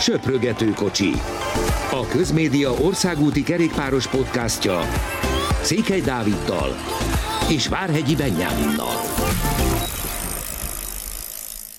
[0.00, 1.10] Söprögető kocsi.
[1.90, 4.80] A Közmédia országúti kerékpáros podcastja
[5.62, 6.70] Székely Dáviddal
[7.50, 8.94] és Várhegyi Benyáminnal.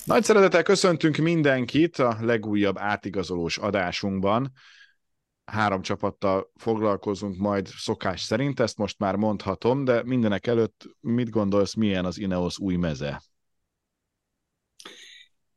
[0.04, 4.52] Nagy szeretettel köszöntünk mindenkit a legújabb átigazolós adásunkban.
[5.44, 11.74] Három csapattal foglalkozunk majd szokás szerint, ezt most már mondhatom, de mindenek előtt mit gondolsz,
[11.74, 13.22] milyen az Ineos új meze?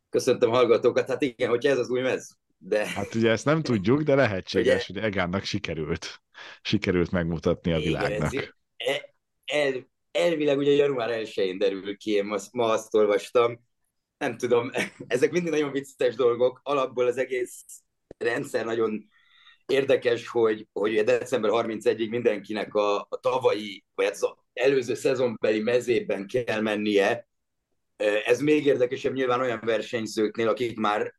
[0.10, 2.39] Köszöntöm hallgatókat, hát igen, hogyha ez az új mez.
[2.62, 2.88] De...
[2.88, 5.02] Hát ugye ezt nem tudjuk, de lehetséges, ugye?
[5.02, 6.22] hogy Egánnak sikerült,
[6.62, 8.34] sikerült megmutatni a igen, világnak.
[8.36, 8.44] Ez,
[8.78, 9.16] el,
[9.46, 13.68] el, elvileg ugye január 1-én derül ki, én ma, ma azt olvastam.
[14.18, 14.72] Nem tudom,
[15.08, 16.60] ezek mindig nagyon vicces dolgok.
[16.64, 17.64] Alapból az egész
[18.18, 19.10] rendszer nagyon
[19.66, 26.62] érdekes, hogy, hogy december 31-ig mindenkinek a, a tavalyi, vagy az előző szezonbeli mezében kell
[26.62, 27.28] mennie.
[28.26, 31.19] Ez még érdekesebb nyilván olyan versenyzőknél, akik már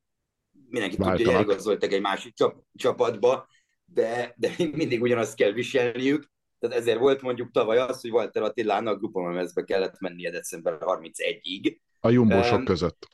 [0.70, 1.16] mindenki Váltanak.
[1.16, 3.48] tudja, hogy eligazoltak egy másik csap, csapatba,
[3.84, 6.30] de, de mindig ugyanazt kell viselniük.
[6.58, 11.76] Tehát ezért volt mondjuk tavaly az, hogy Walter Attilának grupamemezbe kellett mennie december 31-ig.
[12.00, 13.08] A jumbósok um, között.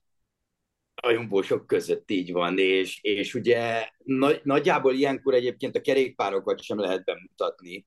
[0.95, 6.79] A jumbósok között így van, és, és ugye nagy, nagyjából ilyenkor egyébként a kerékpárokat sem
[6.79, 7.87] lehet bemutatni,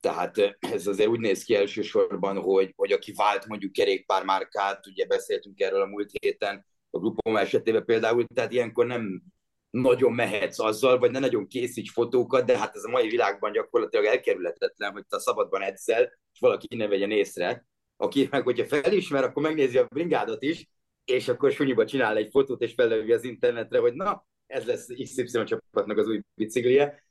[0.00, 5.60] tehát ez azért úgy néz ki elsősorban, hogy, hogy aki vált mondjuk kerékpármárkát, ugye beszéltünk
[5.60, 9.22] erről a múlt héten, a grupom esetében például, tehát ilyenkor nem
[9.70, 14.04] nagyon mehetsz azzal, vagy ne nagyon készíts fotókat, de hát ez a mai világban gyakorlatilag
[14.04, 17.66] elkerülhetetlen, hogy te szabadban edzel, és valaki ne vegyen észre.
[17.96, 20.68] Aki meg, hogyha felismer, akkor megnézi a bringádot is,
[21.04, 25.44] és akkor sunyiba csinál egy fotót, és felelővi az internetre, hogy na, ez lesz XY
[25.44, 27.04] csapatnak az új biciklije.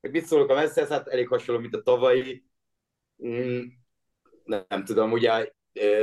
[0.00, 2.44] Hogy mit szólok a messze, hát elég hasonló, mint a tavalyi.
[3.26, 3.60] Mm,
[4.44, 5.52] nem tudom, ugye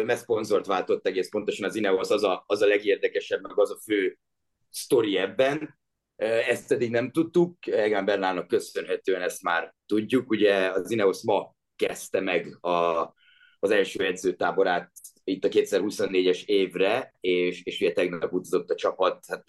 [0.05, 3.79] mert szponzort váltott egész pontosan az Ineos, az a, az a legérdekesebb, meg az a
[3.83, 4.17] fő
[4.69, 5.79] sztori ebben.
[6.47, 10.29] Ezt eddig nem tudtuk, Egan Bernának köszönhetően ezt már tudjuk.
[10.29, 13.13] Ugye az Ineos ma kezdte meg a,
[13.59, 14.91] az első edzőtáborát
[15.23, 19.43] itt a 2024-es évre, és, és ugye tegnap utazott a csapat, hát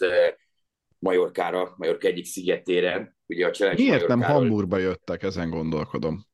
[0.98, 3.16] Majorkára, Majorka egyik szigetére.
[3.26, 4.16] Ugye a Miért Majorkáról...
[4.16, 6.26] nem Hamburgba jöttek, ezen gondolkodom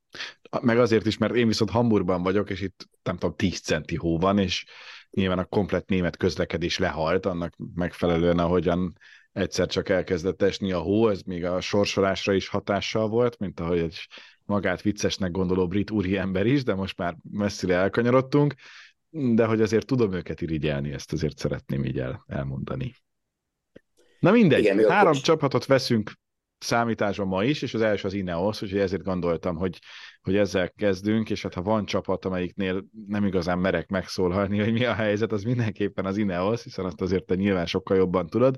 [0.60, 4.19] meg azért is, mert én viszont Hamburgban vagyok, és itt nem tudom, 10 centi hó
[4.19, 4.64] van, és
[5.10, 8.98] nyilván a komplet német közlekedés lehalt, annak megfelelően, ahogyan
[9.32, 13.78] egyszer csak elkezdett esni a hó, ez még a sorsolásra is hatással volt, mint ahogy
[13.78, 14.06] egy
[14.44, 18.54] magát viccesnek gondoló brit úriember is, de most már messzire elkanyarodtunk,
[19.10, 22.94] de hogy azért tudom őket irigyelni, ezt azért szeretném így el, elmondani.
[24.20, 26.12] Na mindegy, Igen, három csapatot veszünk
[26.64, 29.78] számításban ma is, és az első az Ineos, úgyhogy ezért gondoltam, hogy,
[30.22, 34.84] hogy ezzel kezdünk, és hát ha van csapat, amelyiknél nem igazán merek megszólalni, hogy mi
[34.84, 38.56] a helyzet, az mindenképpen az Ineos, hiszen azt azért te nyilván sokkal jobban tudod.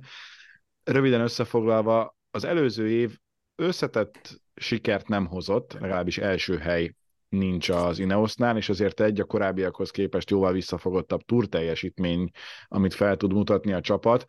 [0.84, 3.18] Röviden összefoglalva, az előző év
[3.54, 6.94] összetett sikert nem hozott, legalábbis első hely
[7.28, 12.30] nincs az Ineosnál, és azért egy a korábbiakhoz képest jóval visszafogottabb túr teljesítmény,
[12.66, 14.24] amit fel tud mutatni a csapat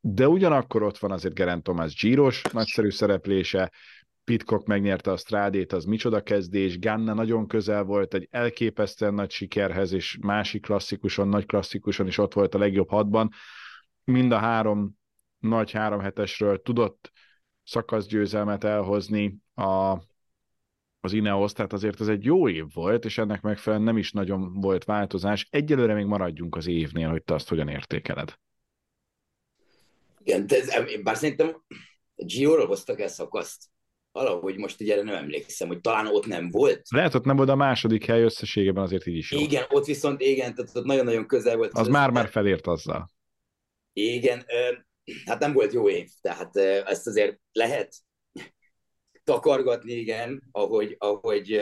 [0.00, 3.72] de ugyanakkor ott van azért Geraint Thomas Giros nagyszerű szereplése,
[4.24, 9.92] Pitcock megnyerte a strádét, az micsoda kezdés, Ganna nagyon közel volt egy elképesztően nagy sikerhez,
[9.92, 13.30] és másik klasszikuson, nagy klasszikuson is ott volt a legjobb hatban.
[14.04, 14.96] Mind a három
[15.38, 17.12] nagy három hetesről tudott
[17.64, 19.98] szakaszgyőzelmet elhozni a,
[21.00, 24.60] az Ineos, tehát azért ez egy jó év volt, és ennek megfelelően nem is nagyon
[24.60, 25.48] volt változás.
[25.50, 28.38] Egyelőre még maradjunk az évnél, hogy te azt hogyan értékeled.
[30.22, 30.70] Igen, ez,
[31.02, 31.62] bár szerintem
[32.14, 33.64] Gio-ról hoztak el szakaszt.
[34.12, 36.82] Valahogy most ugye erre nem emlékszem, hogy talán ott nem volt.
[36.90, 39.38] Lehet, ott nem volt a második hely összességében, azért így is jó.
[39.38, 41.72] Igen, ott viszont igen, tehát ott nagyon-nagyon közel volt.
[41.72, 43.10] Az már-már felért azzal.
[43.92, 44.44] Igen,
[45.24, 47.94] hát nem volt jó év, tehát ezt azért lehet
[49.24, 51.60] takargatni, igen, ahogy, ahogy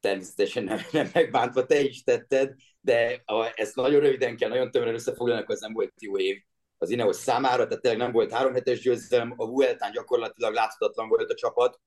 [0.00, 4.94] természetesen nem, nem megbántva te is tetted, de a, ezt nagyon röviden kell, nagyon tömören
[4.94, 6.42] összefoglalni, akkor ez nem volt jó év
[6.78, 11.30] az Ineos számára, tehát tényleg nem volt három hetes győzelem, a Vueltán gyakorlatilag láthatatlan volt
[11.30, 11.80] a csapat,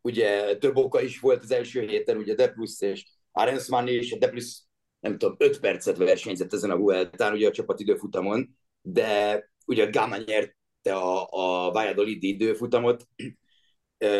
[0.00, 4.62] ugye több oka is volt az első héten, ugye Deplus és Arensman is, Deplus
[5.00, 10.16] nem tudom, öt percet versenyzett ezen a Vueltán, ugye a csapat időfutamon, de ugye Gama
[10.16, 13.06] nyerte a, a Valladolid időfutamot,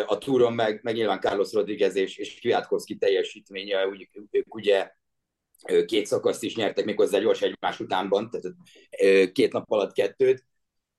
[0.07, 4.91] a túron meg, meg nyilván Carlos Rodriguez és, és Kwiatkowski teljesítménye, úgy, ők ugye
[5.87, 8.57] két szakaszt is nyertek méghozzá gyors egymás utánban, tehát
[9.33, 10.45] két nap alatt kettőt,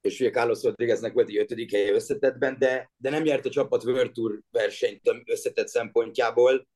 [0.02, 3.84] és ugye Carlos Rodrigueznek volt egy ötödik helye összetettben, de, de nem nyert a csapat
[3.84, 6.68] World Tour versenyt összetett szempontjából,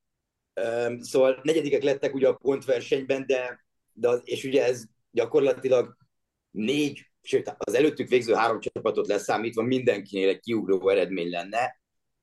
[0.99, 5.97] szóval negyedikek lettek ugye a pontversenyben, de, de és ugye ez gyakorlatilag
[6.51, 11.79] négy sőt, az előttük végző három csapatot leszámítva mindenkinél egy kiugró eredmény lenne.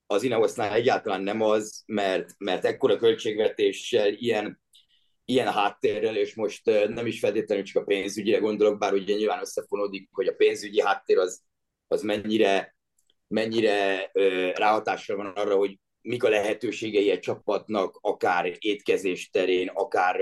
[0.07, 4.63] Az Ineosnál egyáltalán nem az, mert, mert ekkora költségvetéssel, ilyen,
[5.25, 10.09] ilyen háttérrel, és most nem is feltétlenül csak a pénzügyre gondolok, bár ugye nyilván összefonódik,
[10.13, 11.43] hogy a pénzügyi háttér az,
[11.89, 12.77] az mennyire,
[13.29, 14.11] mennyire
[14.55, 20.21] ráhatással van arra, hogy mik a lehetőségei egy csapatnak, akár étkezés terén, akár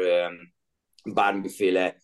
[1.05, 1.97] bármiféle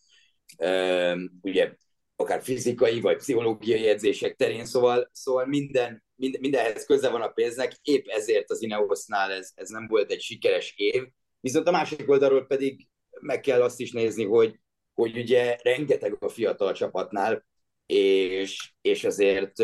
[1.41, 1.73] ugye
[2.15, 7.71] akár fizikai vagy pszichológiai edzések terén, szóval, szóval minden, minden, mindenhez köze van a pénznek,
[7.81, 11.03] épp ezért az Ineosnál ez, ez nem volt egy sikeres év,
[11.39, 12.87] viszont a másik oldalról pedig
[13.21, 14.59] meg kell azt is nézni, hogy,
[14.93, 17.47] hogy ugye rengeteg a fiatal csapatnál,
[17.85, 19.63] és, és azért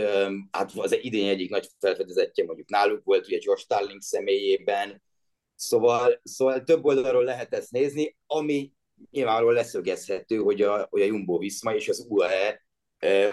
[0.51, 5.01] hát az idén egyik nagy felfedezetje mondjuk náluk volt, ugye Josh Starling személyében,
[5.55, 8.71] szóval, szóval több oldalról lehet ezt nézni, ami
[9.11, 12.65] nyilvánvalóan leszögezhető, hogy a, hogy a Jumbo Viszma és az UAE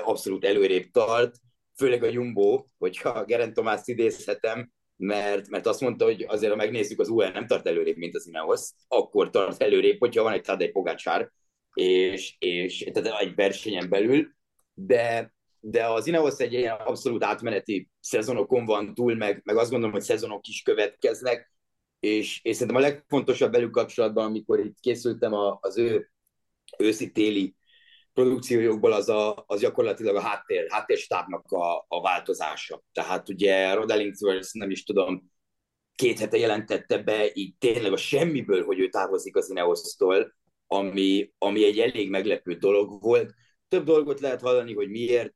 [0.04, 1.36] abszolút előrébb tart,
[1.76, 7.00] főleg a Jumbo, hogyha Gerent Tomászt idézhetem, mert, mert azt mondta, hogy azért, ha megnézzük,
[7.00, 10.68] az UAE nem tart előrébb, mint az Ineos, akkor tart előrébb, hogyha van egy Tadej
[10.68, 11.30] Pogácsár,
[11.74, 14.28] és, és tehát egy versenyen belül,
[14.74, 19.94] de, de az Ineos egy ilyen abszolút átmeneti szezonokon van túl, meg, meg azt gondolom,
[19.94, 21.52] hogy szezonok is következnek,
[22.00, 26.10] és, és szerintem a legfontosabb velük kapcsolatban, amikor itt készültem a, az ő
[26.78, 27.54] őszi-téli
[28.14, 32.82] produkciójukból, az, a, az gyakorlatilag a háttér, háttérstábnak a, a változása.
[32.92, 35.30] Tehát ugye Rod Ellingworth, nem is tudom,
[35.94, 40.34] két hete jelentette be így tényleg a semmiből, hogy ő távozik az Ineos-tól,
[40.66, 43.34] ami, ami egy elég meglepő dolog volt.
[43.68, 45.32] Több dolgot lehet hallani, hogy miért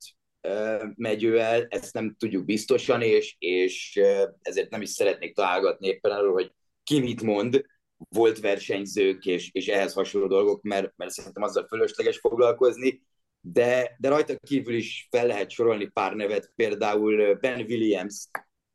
[0.94, 4.00] megy ő el, ezt nem tudjuk biztosan, és, és
[4.40, 6.52] ezért nem is szeretnék találgatni éppen arról, hogy
[6.82, 7.64] ki mit mond,
[8.08, 13.02] volt versenyzők és, és ehhez hasonló dolgok, mert, mert szerintem azzal fölösleges foglalkozni,
[13.40, 18.28] de, de rajta kívül is fel lehet sorolni pár nevet, például Ben Williams,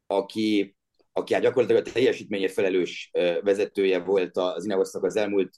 [0.07, 0.75] aki,
[1.12, 3.09] aki hát gyakorlatilag a teljesítménye felelős
[3.41, 5.57] vezetője volt az Ineosnak az elmúlt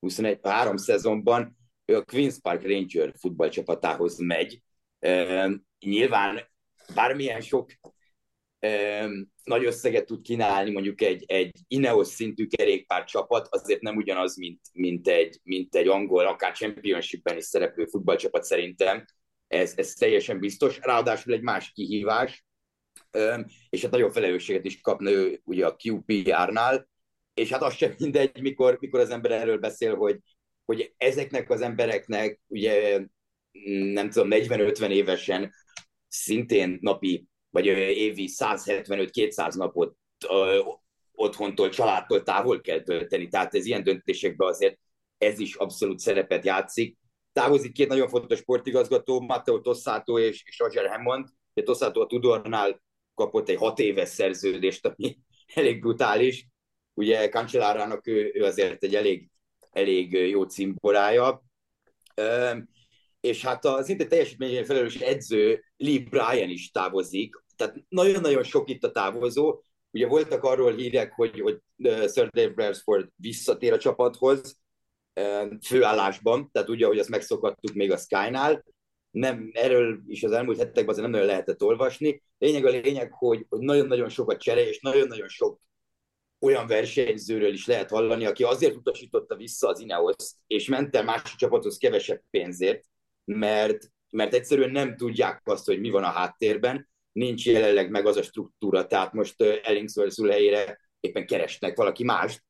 [0.00, 4.62] 21, három szezonban, ő a Queen's Park Ranger futballcsapatához megy,
[5.78, 6.40] nyilván
[6.94, 7.70] bármilyen sok
[9.44, 14.60] nagy összeget tud kínálni mondjuk egy, egy Ineos szintű kerékpár csapat, azért nem ugyanaz, mint,
[14.72, 19.04] mint, egy, mint egy angol, akár championshipben is szereplő futballcsapat szerintem.
[19.48, 20.78] Ez, ez teljesen biztos.
[20.80, 22.44] Ráadásul egy más kihívás,
[23.68, 26.88] és hát nagyon felelősséget is kapna ő ugye a QPR-nál,
[27.34, 30.18] és hát az sem mindegy, mikor, mikor az ember erről beszél, hogy,
[30.64, 33.00] hogy ezeknek az embereknek ugye
[33.92, 35.52] nem tudom, 40-50 évesen
[36.08, 37.26] szintén napi,
[37.56, 39.96] vagy évi 175-200 napot
[41.12, 43.28] otthontól, családtól távol kell tölteni.
[43.28, 44.78] Tehát ez ilyen döntésekben azért
[45.18, 46.98] ez is abszolút szerepet játszik.
[47.32, 51.28] Távozik két nagyon fontos sportigazgató, Matteo Tossato és, és Roger Hammond.
[51.54, 52.82] De Tossato a Tudornál
[53.14, 55.18] kapott egy hat éves szerződést, ami
[55.54, 56.48] elég brutális.
[56.94, 59.30] Ugye Cancellárának ő, ő azért egy elég,
[59.70, 61.44] elég jó cimborája
[63.26, 68.84] és hát az inte teljesítményén felelős edző Lee Bryan is távozik, tehát nagyon-nagyon sok itt
[68.84, 69.62] a távozó.
[69.90, 74.58] Ugye voltak arról hírek, hogy, hogy Sir Dave Brailsford visszatér a csapathoz
[75.66, 78.64] főállásban, tehát ugye, hogy azt megszokhattuk még a Sky-nál.
[79.10, 82.22] Nem, erről is az elmúlt hetekben azért nem nagyon lehetett olvasni.
[82.38, 85.60] Lényeg a lényeg, hogy, hogy nagyon-nagyon sok a csere, és nagyon-nagyon sok
[86.40, 90.14] olyan versenyzőről is lehet hallani, aki azért utasította vissza az Ineos,
[90.46, 92.84] és ment el másik csapathoz kevesebb pénzért,
[93.24, 98.16] mert, mert egyszerűen nem tudják azt, hogy mi van a háttérben, nincs jelenleg meg az
[98.16, 102.44] a struktúra, tehát most Ellingsworth helyére éppen keresnek valaki mást,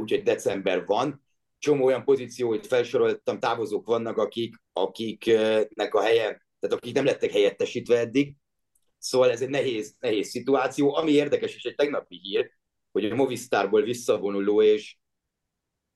[0.00, 1.26] úgyhogy december van.
[1.58, 7.30] Csomó olyan pozíció, hogy felsoroltam, távozók vannak, akik, akiknek a helye, tehát akik nem lettek
[7.30, 8.34] helyettesítve eddig,
[8.98, 10.94] Szóval ez egy nehéz, nehéz szituáció.
[10.94, 12.50] Ami érdekes, és egy tegnapi hír,
[12.92, 14.96] hogy a Movistarból visszavonuló és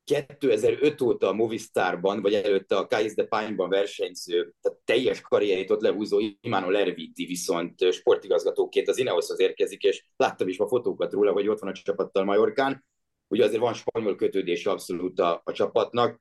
[0.05, 5.81] 2005 óta a Movistarban, vagy előtte a Kais de Pine-ban versenyző, tehát teljes karrierét ott
[5.81, 11.49] lehúzó Imano Lerviti viszont sportigazgatóként az Ineoshoz érkezik, és láttam is a fotókat róla, hogy
[11.49, 12.85] ott van a csapattal Majorkán.
[13.29, 16.21] Ugye azért van spanyol kötődés abszolút a, a csapatnak,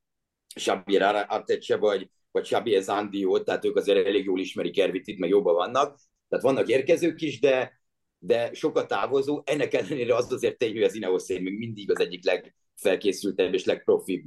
[0.56, 5.54] Xabier Arteche vagy, vagy Xabier Zandio, tehát ők azért elég jól ismerik Ervitit, meg jobban
[5.54, 6.00] vannak.
[6.30, 7.82] Tehát vannak érkezők is, de,
[8.20, 9.42] de sokat távozó.
[9.46, 13.66] Ennek ellenére az azért tény, hogy az Ineos még mindig az egyik leg, legfelkészültebb és
[13.66, 14.26] legprofibb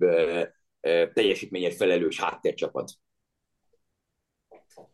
[1.13, 2.93] teljesítményért felelős háttércsapat.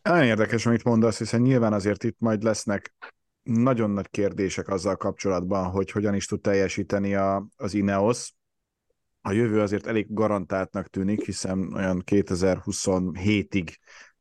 [0.02, 2.94] Nagyon érdekes, amit mondasz, hiszen nyilván azért itt majd lesznek
[3.42, 8.32] nagyon nagy kérdések azzal kapcsolatban, hogy hogyan is tud teljesíteni a, az Ineos.
[9.20, 13.74] A jövő azért elég garantáltnak tűnik, hiszen olyan 2027-ig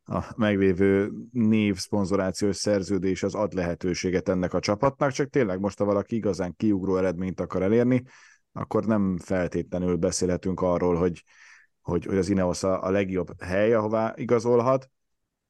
[0.04, 5.86] a meglévő név szponzorációs szerződés az ad lehetőséget ennek a csapatnak, csak tényleg most, ha
[5.86, 8.04] valaki igazán kiugró eredményt akar elérni,
[8.52, 11.24] akkor nem feltétlenül beszélhetünk arról, hogy,
[11.82, 14.90] hogy, hogy az Ineos a, a legjobb hely, ahová igazolhat.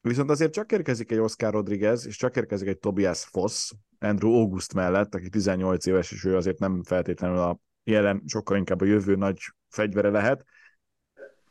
[0.00, 4.74] Viszont azért csak érkezik egy Oscar Rodriguez, és csak érkezik egy Tobias Foss, Andrew August
[4.74, 9.14] mellett, aki 18 éves, és ő azért nem feltétlenül a jelen, sokkal inkább a jövő
[9.14, 9.38] nagy
[9.68, 10.44] fegyvere lehet,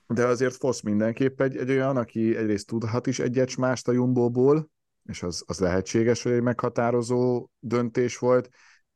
[0.07, 4.69] de azért Fosz mindenképp egy, egy olyan, aki egyrészt tudhat is egyet mást a Jumbo-ból,
[5.03, 8.49] és az, az lehetséges, hogy egy meghatározó döntés volt,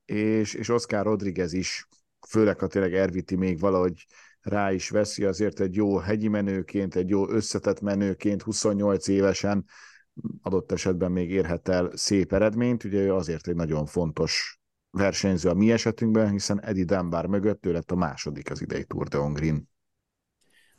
[0.06, 1.88] és, és Oscar Rodriguez is,
[2.30, 4.06] főleg ha tényleg Erviti még valahogy
[4.42, 9.66] rá is veszi, azért egy jó hegyi menőként, egy jó összetett menőként, 28 évesen
[10.42, 14.60] adott esetben még érhet el szép eredményt, ugye ő azért egy nagyon fontos
[14.92, 19.08] versenyző a mi esetünkben, hiszen Eddie Dunbar mögött ő lett a második az idei Tour
[19.08, 19.70] de Hongrin.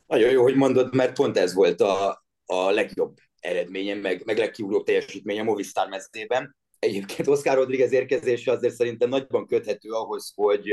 [0.06, 4.82] Nagyon jó, hogy mondod, mert pont ez volt a, a legjobb eredményem, meg, meg legkiugró
[4.82, 6.56] teljesítmény a Movistar mezében.
[6.78, 10.68] Egyébként Oscar Rodriguez érkezése azért szerintem nagyban köthető ahhoz, hogy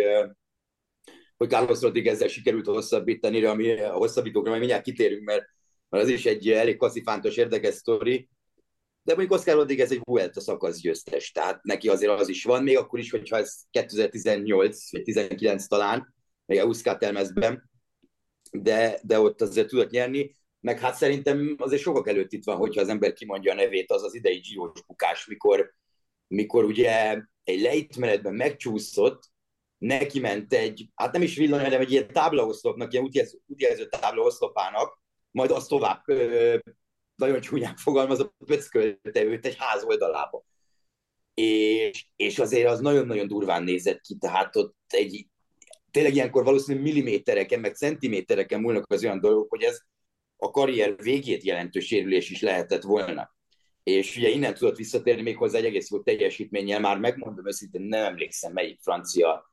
[1.41, 5.45] hogy Carlos Rodriguezzel sikerült hosszabbítani, ami a hosszabbítókra majd mindjárt kitérünk, mert,
[5.89, 8.29] mert az is egy elég kaszifántos, érdekes sztori.
[9.03, 12.77] De mondjuk Oscar Rodriguez egy Vuelta szakasz győztes, tehát neki azért az is van, még
[12.77, 17.31] akkor is, hogyha ez 2018 vagy 19 talán, még a Euskatel
[18.51, 22.81] de, de ott azért tudott nyerni, meg hát szerintem azért sokak előtt itt van, hogyha
[22.81, 25.73] az ember kimondja a nevét, az az idei Giros bukás, mikor,
[26.27, 29.29] mikor ugye egy lejtmenetben megcsúszott,
[29.81, 35.01] neki ment egy, hát nem is villany, hanem egy ilyen táblaoszlopnak, ilyen útjelző, útjelző táblaoszlopának,
[35.31, 36.57] majd azt tovább ö,
[37.15, 40.43] nagyon csúnyán fogalmazott, pöckölte őt egy ház oldalába.
[41.33, 45.27] És, és azért az nagyon-nagyon durván nézett ki, tehát ott egy,
[45.91, 49.81] tényleg ilyenkor valószínűleg millimétereken, meg centimétereken múlnak az olyan dolgok, hogy ez
[50.37, 53.35] a karrier végét jelentő sérülés is lehetett volna.
[53.83, 58.05] És ugye innen tudott visszatérni még hozzá egy egész jó teljesítménnyel, már megmondom őszintén, nem
[58.05, 59.50] emlékszem melyik francia,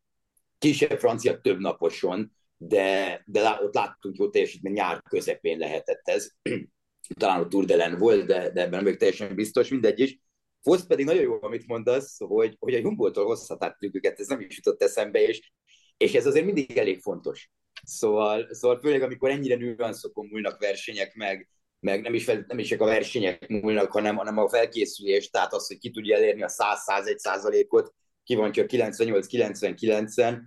[0.58, 6.30] kisebb francia több naposon, de, de ott láttunk jó teljesítmény, nyár közepén lehetett ez.
[7.18, 10.18] Talán a Tour de volt, de, de ebben nem vagyok teljesen biztos, mindegy is.
[10.62, 14.56] Fosz pedig nagyon jó, amit mondasz, hogy, hogy a Jumbo-tól hozhatáttuk őket, ez nem is
[14.56, 15.50] jutott eszembe, és
[15.98, 17.50] és ez azért mindig elég fontos.
[17.82, 21.48] Szóval, szóval főleg, amikor ennyire nüanszokon múlnak versenyek, meg,
[21.80, 25.66] meg nem is, nem is csak a versenyek múlnak, hanem, hanem a felkészülés, tehát az,
[25.66, 27.94] hogy ki tudja elérni a 100-101 százalékot,
[28.28, 30.40] ki van csak 98-99-en,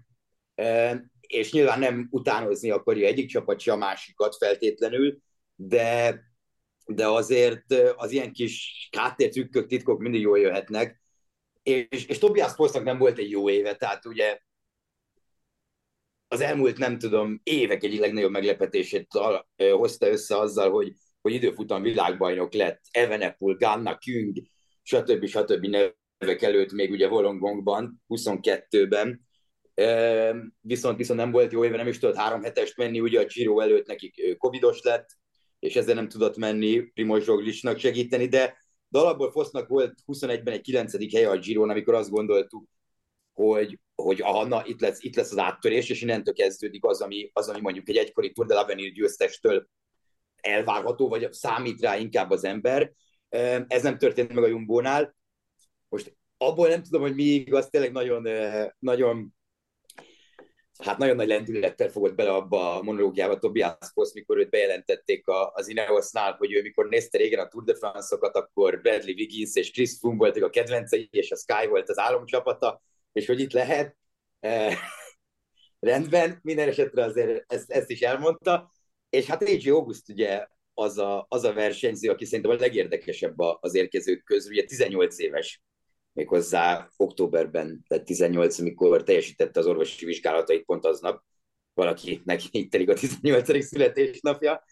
[1.21, 5.17] és nyilván nem utánozni akarja egyik csapat a másikat feltétlenül,
[5.55, 6.19] de,
[6.85, 11.01] de azért az ilyen kis háttértrükkök, titkok mindig jól jöhetnek,
[11.63, 14.39] és, és Tobias Posznak nem volt egy jó éve, tehát ugye
[16.27, 19.07] az elmúlt, nem tudom, évek egyik legnagyobb meglepetését
[19.71, 24.37] hozta össze azzal, hogy, hogy időfutam világbajnok lett, Evenepul, Ganna, Küng,
[24.81, 25.25] stb.
[25.25, 25.75] stb.
[26.21, 29.27] Nevek előtt még ugye Volongongban, 22-ben,
[30.61, 33.59] viszont, viszont nem volt jó éve, nem is tudott három hetest menni, ugye a Giro
[33.59, 35.09] előtt nekik covidos lett,
[35.59, 40.61] és ezzel nem tudott menni Primoz Roglicsnak segíteni, de, de alapból Fosznak volt 21-ben egy
[40.61, 41.13] 9.
[41.13, 42.67] helye a Giron, amikor azt gondoltuk,
[43.33, 47.29] hogy, hogy aha, na, itt, lesz, itt lesz az áttörés, és innentől kezdődik az, ami,
[47.33, 49.67] az, ami mondjuk egy egykori Tour de l'Avenir győztestől
[50.35, 52.91] elvárható, vagy számít rá inkább az ember.
[53.67, 55.15] Ez nem történt meg a Jumbónál.
[55.91, 58.27] Most abból nem tudom, hogy mi igaz, tényleg nagyon,
[58.79, 59.33] nagyon
[60.77, 65.67] hát nagyon nagy lendülettel fogott bele abba a monológiába Tobias Foss, mikor őt bejelentették az
[65.67, 69.97] Ineosnál, hogy ő mikor nézte régen a Tour de France-okat, akkor Bradley Wiggins és Chris
[69.99, 72.81] Froome voltak a kedvencei, és a Sky volt az álomcsapata,
[73.11, 73.97] és hogy itt lehet.
[74.39, 74.77] Eh,
[75.79, 78.71] rendben, minden esetre azért ezt, ezt is elmondta,
[79.09, 83.75] és hát AJ August ugye az a, az a versenyző, aki szerintem a legérdekesebb az
[83.75, 85.61] érkezők közül, ugye 18 éves,
[86.13, 91.23] méghozzá októberben, tehát 18, amikor teljesítette az orvosi vizsgálatait pont aznap,
[91.73, 93.65] valakinek így telik a 18.
[93.65, 94.63] születésnapja.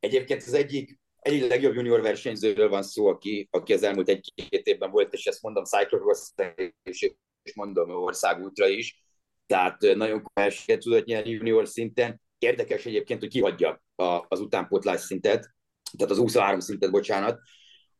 [0.00, 4.90] Egyébként az egyik, egyik legjobb junior versenyzőről van szó, aki, aki az elmúlt egy-két évben
[4.90, 6.30] volt, és ezt mondom cyclocross
[7.42, 9.04] és mondom országútra is,
[9.46, 12.20] tehát nagyon komoly tudott nyerni junior szinten.
[12.38, 15.54] Érdekes egyébként, hogy kihagyja a, az utánpótlás szintet,
[15.96, 17.40] tehát az 23 szintet, bocsánat,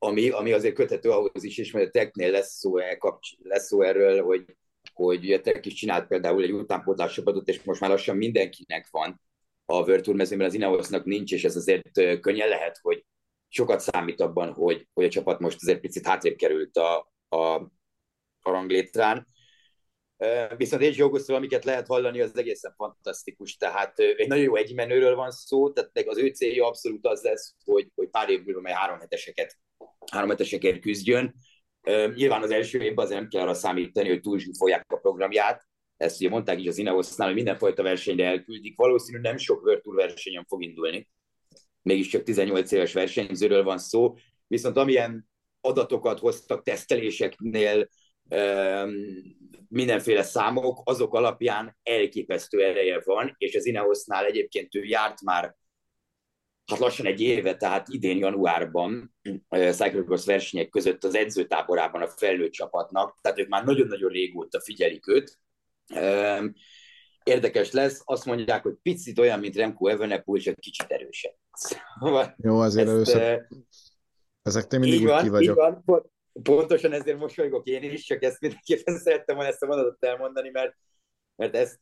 [0.05, 3.83] ami, ami azért köthető ahhoz is, és mert a Teknél lesz szó, kapcs, lesz szó
[3.83, 4.45] erről, hogy,
[4.93, 9.21] hogy a Tek is csinált például egy utánpótlás csapatot, és most már lassan mindenkinek van
[9.65, 13.05] a World Tour mezőben, az Ineosnak nincs, és ez azért könnyen lehet, hogy
[13.49, 17.55] sokat számít abban, hogy, hogy a csapat most azért picit hátrébb került a, a,
[18.41, 19.27] a ranglétrán.
[20.57, 23.57] Viszont egy Augusztról, amiket lehet hallani, az egészen fantasztikus.
[23.57, 27.91] Tehát egy nagyon jó egymenőről van szó, tehát az ő célja abszolút az lesz, hogy,
[27.95, 29.59] hogy pár év múlva majd három heteseket,
[30.13, 31.35] három hetesekért küzdjön.
[32.15, 35.67] Nyilván az első évben azért nem kell arra számítani, hogy túl fogják a programját.
[35.97, 38.77] Ezt ugye mondták is az Ineosznál, hogy mindenfajta versenyre elküldik.
[38.77, 41.09] Valószínűleg nem sok World Tour versenyen fog indulni.
[41.83, 44.15] Mégiscsak 18 éves versenyzőről van szó.
[44.47, 45.29] Viszont amilyen
[45.61, 47.89] adatokat hoztak teszteléseknél,
[49.69, 55.55] mindenféle számok, azok alapján elképesztő ereje van, és az Ineosnál egyébként ő járt már
[56.67, 59.15] hát lassan egy éve, tehát idén januárban
[59.49, 65.39] Cyclocross versenyek között az edzőtáborában a felnőtt csapatnak, tehát ők már nagyon-nagyon régóta figyelik őt.
[67.25, 71.35] Érdekes lesz, azt mondják, hogy picit olyan, mint Remco Evenepoel, csak kicsit erősebb.
[71.53, 73.47] Szóval Jó, azért ezt, először...
[74.43, 75.83] Ezek te mindig úgy ki vagyok.
[75.85, 80.51] Van, pontosan ezért mosolygok én is, csak ezt mindenképpen szerettem volna ezt a mondatot elmondani,
[80.51, 80.77] mert,
[81.37, 81.81] mert ezt,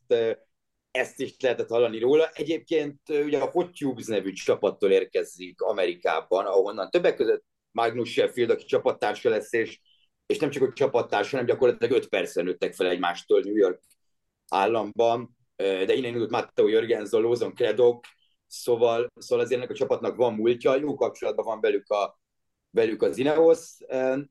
[0.92, 2.28] ezt is lehetett hallani róla.
[2.32, 8.64] Egyébként ugye a Hot Tubes nevű csapattól érkezik Amerikában, ahonnan többek között Magnus Sheffield, aki
[8.64, 9.80] csapattársa lesz, és,
[10.26, 13.82] és nem csak hogy csapattársa, hanem gyakorlatilag 5 percen nőttek fel egymástól New York
[14.48, 18.04] államban, de innen indult Matteo Jörgensen, Lózon Kredok,
[18.46, 22.20] szóval, szóval azért ennek a csapatnak van múltja, jó kapcsolatban van velük a,
[22.72, 23.76] velük az Ineos.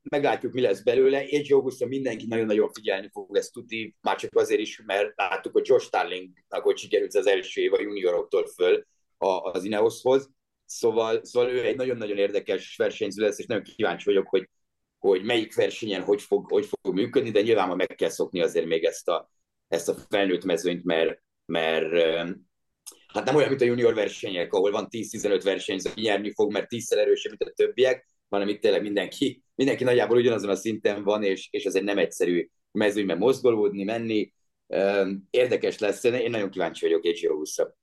[0.01, 1.19] Meglátjuk, mi lesz belőle.
[1.19, 5.67] Egy augusztus mindenki nagyon-nagyon figyelni fog ezt tudni, már csak azért is, mert láttuk, hogy
[5.67, 8.85] Josh Starlingnak hogy sikerült az első év a junioroktól föl
[9.17, 10.29] az Ineoshoz.
[10.65, 14.49] Szóval, szóval ő egy nagyon-nagyon érdekes versenyző lesz, és nagyon kíváncsi vagyok, hogy,
[14.97, 18.83] hogy melyik versenyen hogy fog, hogy fog működni, de nyilván meg kell szokni azért még
[18.83, 19.31] ezt a,
[19.67, 21.93] ezt a felnőtt mezőnyt, mert, mert
[23.07, 26.97] hát nem olyan, mint a junior versenyek, ahol van 10-15 versenyző, nyerni fog, mert tízszer
[26.97, 31.47] erősebb, mint a többiek, hanem itt tényleg mindenki, mindenki nagyjából ugyanazon a szinten van, és,
[31.51, 34.33] és ez nem egyszerű mezőnyben mozgolódni, menni.
[35.29, 37.75] Érdekes lesz, én nagyon kíváncsi vagyok egy Augusta.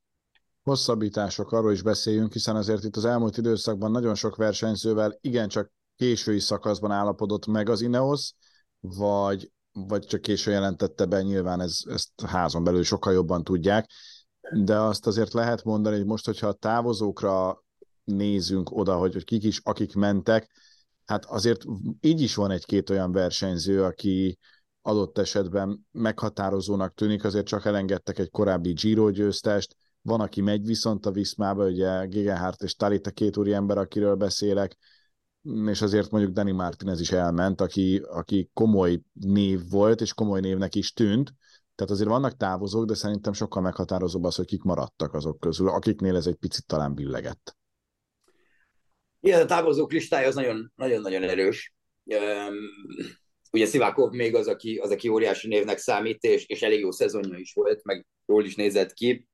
[0.62, 6.38] Hosszabbítások, arról is beszéljünk, hiszen azért itt az elmúlt időszakban nagyon sok versenyzővel igencsak késői
[6.40, 8.32] szakaszban állapodott meg az Ineos,
[8.80, 13.90] vagy, vagy csak késő jelentette be, nyilván ez, ezt házon belül sokkal jobban tudják,
[14.52, 17.62] de azt azért lehet mondani, hogy most, hogyha a távozókra
[18.08, 20.50] nézünk oda, hogy, hogy kik is, akik mentek,
[21.04, 21.64] hát azért
[22.00, 24.38] így is van egy-két olyan versenyző, aki
[24.82, 31.06] adott esetben meghatározónak tűnik, azért csak elengedtek egy korábbi Giro győztest, van, aki megy viszont
[31.06, 34.76] a Viszmába, ugye Gegenhardt és Talita két úri ember, akiről beszélek,
[35.66, 40.74] és azért mondjuk Dani Martinez is elment, aki, aki komoly név volt, és komoly névnek
[40.74, 41.34] is tűnt,
[41.74, 46.16] tehát azért vannak távozók, de szerintem sokkal meghatározóbb az, hogy kik maradtak azok közül, akiknél
[46.16, 47.56] ez egy picit talán billegett.
[49.20, 50.34] Igen, a távozók listája az
[50.74, 51.74] nagyon-nagyon erős.
[53.52, 57.38] Ugye Szivákov még az, aki, az, aki óriási névnek számít, és, és elég jó szezonja
[57.38, 59.28] is volt, meg jól is nézett ki.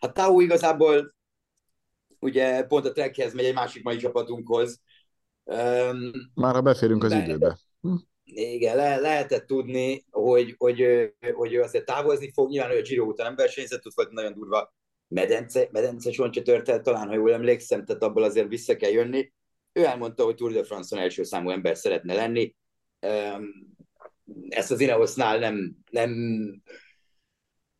[0.00, 1.14] A Tau igazából
[2.18, 4.80] ugye pont a Trekhez megy egy másik mai csapatunkhoz.
[6.34, 7.58] Már beférünk az időbe.
[7.80, 7.94] Hm?
[8.24, 10.84] Igen, le, lehetett tudni, hogy, hogy,
[11.32, 14.74] hogy ő azért távozni fog, nyilván ő a Giro után nem versenyzett, volt nagyon durva
[15.08, 19.32] medence, medence csontja tört el, talán, ha jól emlékszem, tehát abból azért vissza kell jönni.
[19.72, 22.54] Ő elmondta, hogy Tour de France-on első számú ember szeretne lenni.
[24.48, 26.10] Ezt az Ineosnál nem, nem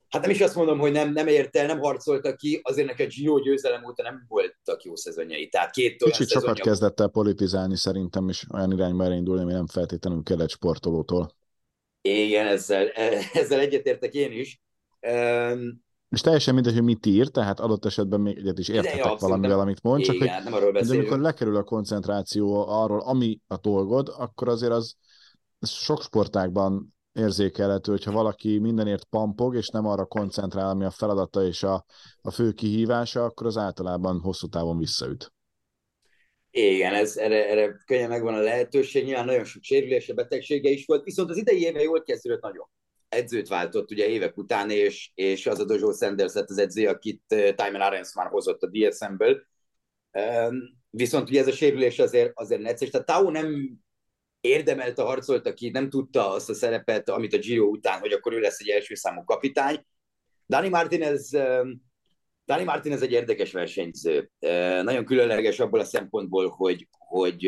[0.09, 3.03] hát nem is azt mondom, hogy nem, nem ért el, nem harcolta ki, azért neki
[3.03, 5.49] a Giro győzelem óta nem voltak jó szezonjai.
[5.49, 9.67] Tehát két olyan Kicsit sokat kezdett el politizálni szerintem, és olyan irányba elindulni, ami nem
[9.67, 11.31] feltétlenül kell egy sportolótól.
[12.01, 12.89] Igen, ezzel,
[13.33, 14.61] ezzel egyetértek én is.
[16.09, 19.61] És teljesen mindegy, hogy mit ír, tehát adott esetben még egyet is érthetek ja, valamivel,
[19.61, 23.57] amit mond, csak Igen, hogy, nem arról hogy amikor lekerül a koncentráció arról, ami a
[23.57, 24.95] dolgod, akkor azért az,
[25.59, 31.47] az sok sportákban érzékelhető, hogyha valaki mindenért pampog, és nem arra koncentrál, ami a feladata
[31.47, 31.85] és a,
[32.21, 35.33] a fő kihívása, akkor az általában hosszú távon visszaüt.
[36.51, 41.05] Igen, ez, erre, erre könnyen megvan a lehetőség, nyilván nagyon sok sérülése, betegsége is volt,
[41.05, 42.69] viszont az idei éve jól kezdődött nagyon
[43.16, 47.22] edzőt váltott ugye évek után, és, és az a Dojo Sanders lett az edző, akit
[47.29, 49.42] Timon Arens már hozott a DSM-ből.
[50.90, 52.90] Viszont ugye ez a sérülés azért, azért necces.
[52.90, 53.79] Tehát Tau nem
[54.40, 58.38] érdemelte, harcolta ki, nem tudta azt a szerepet, amit a Giro után, hogy akkor ő
[58.38, 59.87] lesz egy első számú kapitány.
[60.48, 61.31] Dani Martinez,
[62.46, 64.31] Dani Martinez egy érdekes versenyző.
[64.83, 67.44] Nagyon különleges abból a szempontból, hogy, hogy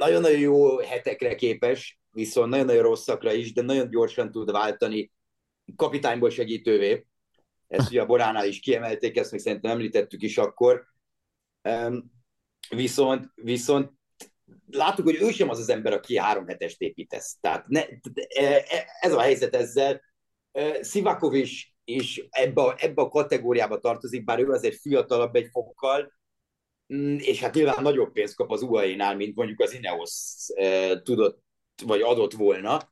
[0.00, 5.12] nagyon-nagyon jó hetekre képes, viszont nagyon-nagyon rosszakra is, de nagyon gyorsan tud váltani
[5.76, 7.06] kapitányból segítővé.
[7.68, 10.86] Ezt ugye a Boránál is kiemelték, ezt még szerintem említettük is akkor.
[11.68, 12.12] Um,
[12.68, 13.92] viszont, viszont
[14.70, 17.36] láttuk, hogy ő sem az az ember, aki három hetest építesz.
[17.40, 17.82] Tehát ne,
[19.00, 20.00] ez a helyzet ezzel.
[20.80, 26.12] Szivakov is, is ebbe, a, ebbe a kategóriába tartozik, bár ő azért fiatalabb egy fokkal,
[27.16, 30.46] és hát nyilván nagyobb pénzt kap az UAE-nál, mint mondjuk az Ineos
[31.02, 31.42] tudott,
[31.84, 32.90] vagy adott volna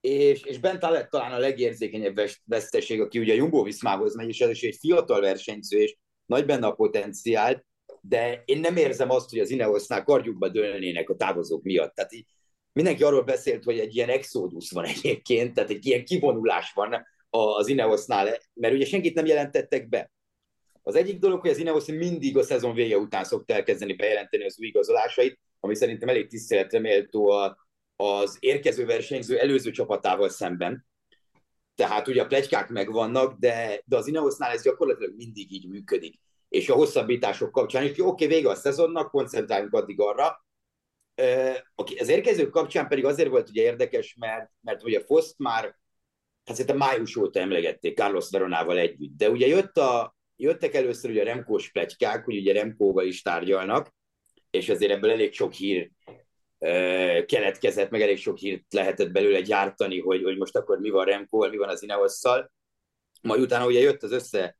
[0.00, 4.50] és, és bent lett talán a legérzékenyebb veszteség, aki ugye Jumbo Viszmához megy, és ez
[4.50, 7.66] is egy fiatal versenyző, és nagy benne a potenciál,
[8.00, 11.94] de én nem érzem azt, hogy az Ineosnál kardjukba dőlnének a távozók miatt.
[11.94, 12.26] Tehát így
[12.72, 17.68] mindenki arról beszélt, hogy egy ilyen exodus van egyébként, tehát egy ilyen kivonulás van az
[17.68, 20.10] Ineosnál, mert ugye senkit nem jelentettek be.
[20.88, 24.58] Az egyik dolog, hogy az Ineos mindig a szezon vége után szokta elkezdeni bejelenteni az
[24.60, 27.30] új igazolásait, ami szerintem elég tiszteletre méltó
[27.96, 30.86] az érkező versenyző előző csapatával szemben.
[31.74, 36.20] Tehát ugye a plegykák megvannak, de, de az Ineosnál ez gyakorlatilag mindig így működik.
[36.48, 40.46] És a hosszabbítások kapcsán is, oké, okay, vége a szezonnak, koncentráljunk addig arra.
[41.98, 45.62] Az érkezők kapcsán pedig azért volt ugye érdekes, mert, mert ugye Foszt már,
[46.44, 51.20] hát szerintem május óta emlegették Carlos Veronával együtt, de ugye jött a, jöttek először ugye
[51.20, 53.94] a Remkós plegykák, hogy ugye Remkóval is tárgyalnak,
[54.50, 55.90] és ezért ebből elég sok hír
[57.26, 61.48] keletkezett, meg elég sok hírt lehetett belőle gyártani, hogy, hogy most akkor mi van Remkóval,
[61.48, 62.52] mi van az Ineosszal.
[63.22, 64.58] Majd utána ugye jött az össze,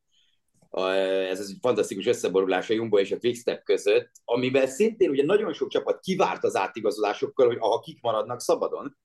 [1.29, 5.69] ez egy fantasztikus összeborulás a Jumbo és a Quickstep között, amiben szintén ugye nagyon sok
[5.69, 8.97] csapat kivárt az átigazolásokkal, hogy aha, kik maradnak szabadon.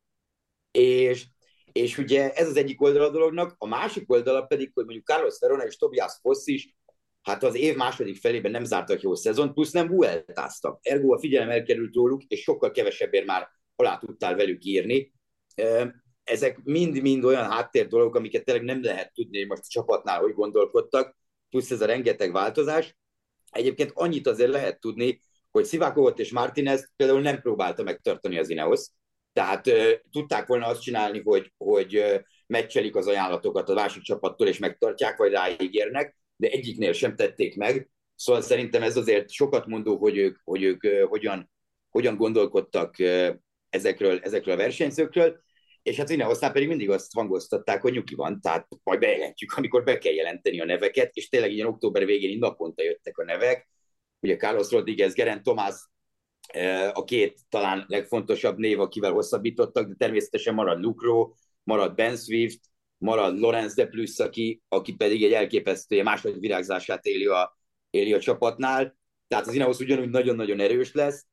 [0.71, 1.27] És,
[1.75, 5.39] és ugye ez az egyik oldala a dolognak, a másik oldala pedig, hogy mondjuk Carlos
[5.41, 6.75] Verona és Tobias Foss is
[7.23, 10.79] hát az év második felében nem zártak jó szezon, plusz nem vueltáztak.
[10.83, 15.13] Ergo a figyelem elkerült róluk, és sokkal kevesebbért már alá tudtál velük írni.
[16.25, 20.33] Ezek mind-mind olyan háttér dolgok, amiket tényleg nem lehet tudni, hogy most a csapatnál hogy
[20.33, 21.17] gondolkodtak,
[21.51, 22.97] plusz ez a rengeteg változás.
[23.51, 28.87] Egyébként annyit azért lehet tudni, hogy Szivákovot és Martinez például nem próbálta megtartani az Ineos,
[29.35, 29.71] tehát
[30.11, 32.05] tudták volna azt csinálni, hogy, hogy
[32.47, 37.91] meccselik az ajánlatokat a másik csapattól, és megtartják, vagy ráígérnek, de egyiknél sem tették meg.
[38.15, 41.51] Szóval szerintem ez azért sokat mondó, hogy ők, hogy ők hogyan,
[41.91, 42.95] hogyan gondolkodtak
[43.71, 45.43] ezekről, ezekről a versenyzőkről,
[45.83, 49.85] és hát innen aztán pedig mindig azt hangoztatták, hogy nyugi van, tehát majd bejelentjük, amikor
[49.85, 53.69] be kell jelenteni a neveket, és tényleg ilyen október végén naponta jöttek a nevek.
[54.21, 55.75] Ugye Carlos Rodriguez, Geren Tomás,
[56.93, 62.61] a két talán legfontosabb név, akivel hosszabbítottak, de természetesen marad Lucro, marad Ben Swift,
[62.99, 67.59] marad Lorenz de Plus, aki, aki pedig egy elképesztő második virágzását éli a,
[67.91, 68.97] éli a csapatnál.
[69.29, 71.27] Tehát az Ineos ugyanúgy nagyon-nagyon erős lesz.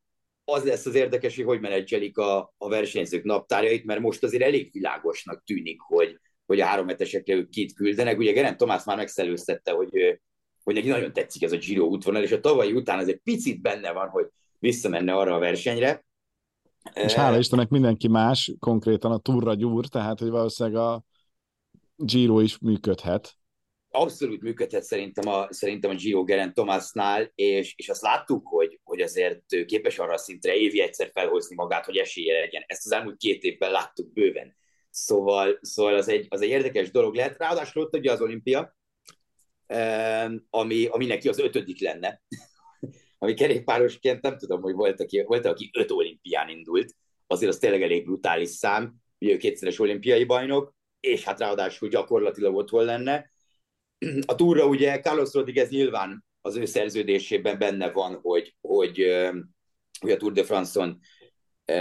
[0.44, 4.72] Az lesz az érdekes, hogy hogy menedzselik a, a versenyzők naptárjait, mert most azért elég
[4.72, 8.18] világosnak tűnik, hogy, hogy a három hetesekre ők kit küldenek.
[8.18, 10.20] Ugye Gerent Tomás már megszelőztette, hogy,
[10.62, 13.92] hogy neki nagyon tetszik ez a Giro útvonal, és a tavalyi után azért picit benne
[13.92, 14.26] van, hogy
[14.62, 16.04] visszamenne arra a versenyre.
[16.94, 21.04] És hála Istennek mindenki más, konkrétan a turra gyúr, tehát hogy valószínűleg a
[21.96, 23.34] Giro is működhet.
[23.90, 29.00] Abszolút működhet szerintem a, szerintem a Giro Geren Tomásnál, és, és azt láttuk, hogy, hogy
[29.00, 32.64] azért képes arra a szintre évi egyszer felhozni magát, hogy esélye legyen.
[32.66, 34.56] Ezt az elmúlt két évben láttuk bőven.
[34.90, 37.38] Szóval, szóval az, egy, az egy érdekes dolog lehet.
[37.38, 38.76] Ráadásul ott ugye az olimpia,
[40.50, 42.22] ami, ami neki az ötödik lenne.
[43.22, 46.94] Ami kerékpárosként nem tudom, hogy volt, aki, volt, aki öt olimpián indult.
[47.26, 48.94] Azért az tényleg elég brutális szám.
[49.18, 53.30] Ugye ő kétszeres olimpiai bajnok, és hát ráadásul gyakorlatilag otthon lenne.
[54.26, 58.96] A túra ugye Carlos Rodriguez nyilván az ő szerződésében benne van, hogy, hogy,
[60.00, 60.98] hogy a Tour de France-on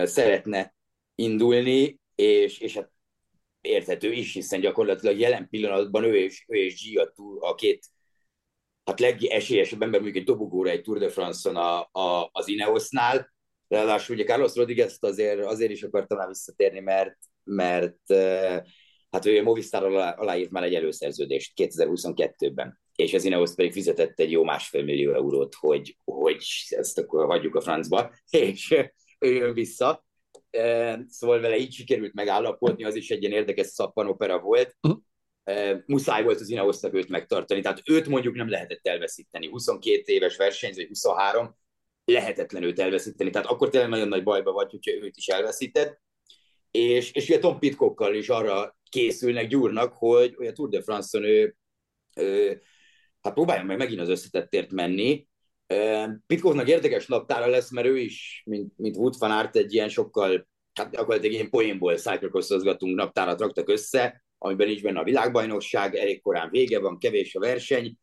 [0.03, 0.75] szeretne
[1.15, 2.91] indulni, és, és hát
[3.61, 6.99] érthető is, hiszen gyakorlatilag jelen pillanatban ő és, ő és G
[7.39, 7.85] a, két
[8.91, 13.33] hát legesélyesebb ember mondjuk egy dobogóra egy Tour de France-on a, a, az Ineosnál,
[13.67, 18.13] ráadásul ugye Carlos Rodriguez azért, azért is akartam rá visszatérni, mert, mert
[19.09, 24.19] hát ő a Movistar alá, aláírt már egy előszerződést 2022-ben, és az Ineos pedig fizetett
[24.19, 28.75] egy jó másfél millió eurót, hogy, hogy ezt akkor hagyjuk a francba, és
[29.19, 30.05] ő jön vissza.
[31.07, 34.75] Szóval vele így sikerült megállapodni, az is egy ilyen érdekes szappanopera volt.
[34.81, 35.01] Uh-huh.
[35.85, 39.47] Muszáj volt az Ineosnak őt megtartani, tehát őt mondjuk nem lehetett elveszíteni.
[39.47, 41.55] 22 éves versenyző, 23,
[42.05, 43.29] lehetetlen őt elveszíteni.
[43.29, 46.01] Tehát akkor tényleg nagyon nagy bajba vagy, hogyha őt is elveszített.
[46.71, 51.55] És, és ugye Tom Pitcockkal is arra készülnek, gyúrnak, hogy, a Tour de France-on ő,
[52.15, 52.61] ő
[53.21, 55.27] hát próbáljon meg megint az összetettért menni.
[56.27, 60.47] Pitcocknak érdekes naptára lesz, mert ő is, mint, mint Wood van Aert, egy ilyen sokkal,
[60.73, 66.49] hát gyakorlatilag ilyen poénból cyclocrossozgatunk naptárat raktak össze, amiben nincs benne a világbajnokság, elég korán
[66.49, 67.97] vége van, kevés a verseny,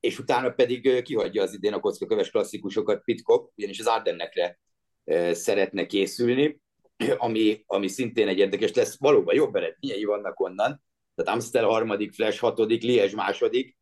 [0.00, 4.58] és utána pedig kihagyja az idén a kockaköves klasszikusokat Pitcock, ugyanis az Ardennekre
[5.30, 6.60] szeretne készülni,
[7.16, 8.98] ami, ami szintén egy érdekes lesz.
[8.98, 10.82] Valóban jobb eredményei vannak onnan,
[11.14, 13.76] tehát Amstel harmadik, Flash hatodik, Liège második,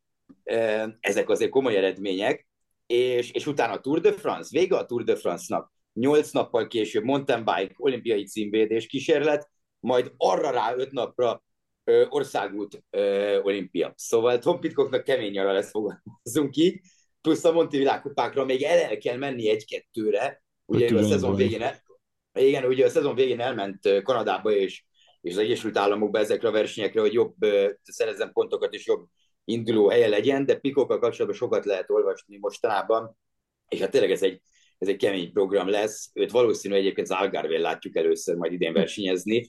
[1.00, 2.48] ezek azért komoly eredmények,
[2.86, 7.04] és, és utána a Tour de France, vége a Tour de France-nak, nyolc nappal később
[7.04, 9.52] mountain bike, olimpiai címvédés kísérlet,
[9.84, 11.42] majd arra rá öt napra
[11.84, 13.92] ö, országút ö, olimpia.
[13.96, 16.80] Szóval Tom Pitcocknak kemény arra lesz, fogalmazunk így,
[17.20, 21.62] plusz a Monti világkupákra még el, el kell menni egy-kettőre, ugye ő a szezon végén,
[21.62, 21.82] el,
[22.32, 24.84] igen, ugye a szezon végén elment Kanadába és,
[25.20, 27.34] és az Egyesült Államokba ezekre a versenyekre, hogy jobb
[27.82, 29.06] szerezzen pontokat és jobb
[29.44, 33.18] induló helye legyen, de Pikokkal kapcsolatban sokat lehet olvasni mostanában,
[33.68, 34.40] és hát tényleg ez egy,
[34.78, 36.10] ez egy kemény program lesz.
[36.14, 39.46] Őt valószínű egyébként az Algarve látjuk először majd idén versenyezni,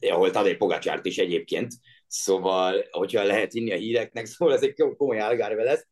[0.00, 1.72] ahol Tadej Pogácsárt is egyébként,
[2.06, 5.86] szóval, hogyha lehet inni a híreknek, szóval ez egy komoly Algarve lesz.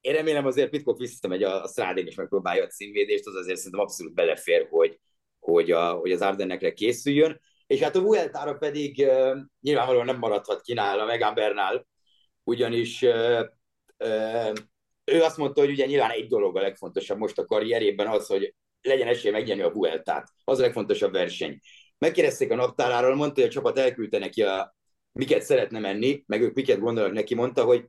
[0.00, 3.80] Én remélem azért Pitcock visszamegy a, a Strádén és megpróbálja a címvédést, az azért szerintem
[3.80, 5.00] abszolút belefér, hogy,
[5.38, 7.40] hogy, a, hogy az Ardennekre készüljön.
[7.66, 11.86] És hát a Vueltára pedig uh, nyilvánvalóan nem maradhat ki nála Megan Bernal,
[12.42, 13.40] ugyanis uh,
[13.98, 14.52] uh,
[15.04, 18.54] ő azt mondta, hogy ugye nyilván egy dolog a legfontosabb most a karrierében az, hogy
[18.82, 20.28] legyen esélye megnyerni a Vueltát.
[20.44, 21.60] Az a legfontosabb verseny.
[22.00, 24.76] Megkérdezték a naptáráról, mondta, hogy a csapat elküldte neki a
[25.12, 27.84] miket szeretne menni, meg ők miket gondolnak neki, mondta, hogy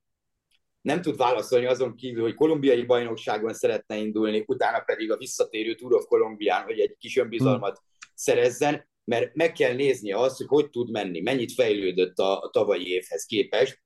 [0.82, 5.94] nem tud válaszolni azon kívül, hogy kolumbiai bajnokságon szeretne indulni, utána pedig a visszatérő Tour
[5.94, 8.12] of Colombián, hogy egy kis önbizalmat hmm.
[8.16, 12.88] szerezzen, mert meg kell néznie azt, hogy hogy tud menni, mennyit fejlődött a, a tavalyi
[12.88, 13.82] évhez képest,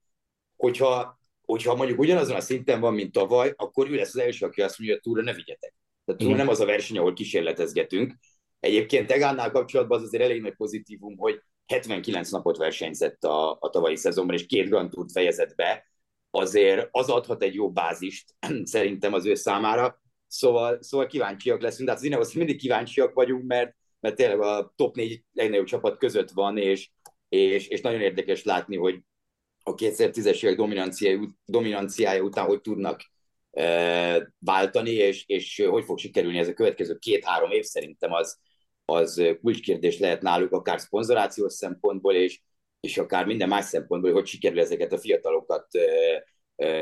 [0.56, 4.62] hogyha, hogyha mondjuk ugyanazon a szinten van, mint tavaly, akkor ő lesz az első, aki
[4.62, 5.74] azt mondja, hogy a túra ne vigyetek.
[6.06, 8.14] Tehát túra nem az a verseny, ahol kísérletezgetünk.
[8.66, 13.96] Egyébként Egánnál kapcsolatban az azért elég nagy pozitívum, hogy 79 napot versenyzett a, a tavalyi
[13.96, 15.86] szezonban, és két Grand Tour fejezett be,
[16.32, 20.02] azért az adhat egy jó bázist szerintem az ő számára.
[20.28, 24.74] Szóval, szóval kíváncsiak leszünk, de hát az Ineos mindig kíváncsiak vagyunk, mert, mert tényleg a
[24.76, 26.90] top négy legnagyobb csapat között van, és,
[27.30, 29.00] és, és nagyon érdekes látni, hogy
[29.64, 33.12] a 2010-es évek dominanciája, dominanciája után hogy tudnak
[33.52, 38.40] e, váltani, és, és hogy fog sikerülni ez a következő két-három év szerintem az,
[38.86, 42.42] az kulcskérdés lehet náluk, akár szponzorációs szempontból, és,
[42.80, 45.68] és akár minden más szempontból, hogy sikerül ezeket a fiatalokat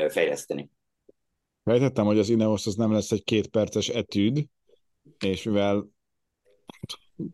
[0.08, 0.70] fejleszteni.
[1.64, 4.44] Fejtettem, hogy az Ineos az nem lesz egy két perces etűd,
[5.18, 5.88] és mivel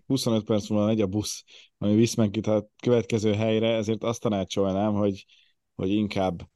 [0.06, 1.44] 25 perc múlva megy a busz,
[1.78, 5.24] ami visz meg a következő helyre, ezért azt tanácsolnám, hogy,
[5.74, 6.48] hogy inkább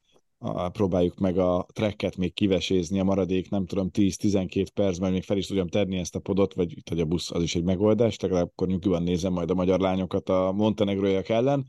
[0.44, 5.37] a, próbáljuk meg a trekket még kivesézni a maradék, nem tudom, 10-12 percben, még fel
[5.37, 8.20] is tudjam tenni ezt a podot, vagy itt, hogy a busz az is egy megoldás,
[8.20, 11.64] legalább akkor nyugodtan nézem majd a magyar lányokat a montenegróiak ellen,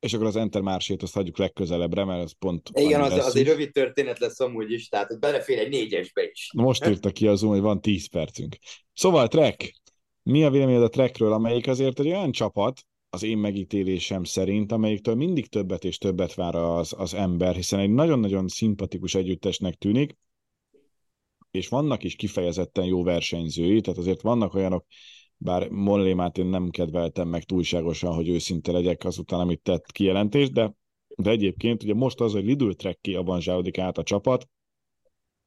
[0.00, 2.70] és akkor az Enter Mársét azt hagyjuk legközelebbre, mert az pont...
[2.72, 6.50] Igen, az, az egy rövid történet lesz amúgy is, tehát hogy belefér egy négyesbe is.
[6.54, 8.56] Most írta ki az hogy van 10 percünk.
[8.92, 9.80] Szóval Trek,
[10.22, 12.80] mi a véleményed a Trekről, amelyik azért egy olyan csapat,
[13.16, 17.90] az én megítélésem szerint, amelyiktől mindig többet és többet vár az, az ember, hiszen egy
[17.90, 20.16] nagyon-nagyon szimpatikus együttesnek tűnik,
[21.50, 24.86] és vannak is kifejezetten jó versenyzői, tehát azért vannak olyanok,
[25.36, 30.74] bár Mollémát én nem kedveltem meg túlságosan, hogy őszinte legyek azután, amit tett kijelentés, de,
[31.16, 34.48] de egyébként ugye most az, hogy Lidl Trekki avanzsálódik át a csapat,